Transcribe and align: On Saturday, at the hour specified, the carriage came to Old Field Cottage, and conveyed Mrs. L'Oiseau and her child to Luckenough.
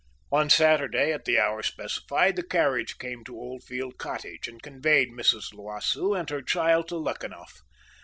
On 0.31 0.49
Saturday, 0.49 1.13
at 1.13 1.25
the 1.25 1.37
hour 1.37 1.61
specified, 1.61 2.35
the 2.35 2.41
carriage 2.41 2.97
came 2.97 3.23
to 3.25 3.35
Old 3.37 3.63
Field 3.63 3.99
Cottage, 3.99 4.47
and 4.47 4.59
conveyed 4.59 5.11
Mrs. 5.11 5.53
L'Oiseau 5.53 6.15
and 6.15 6.27
her 6.31 6.41
child 6.41 6.87
to 6.87 6.95
Luckenough. 6.97 7.61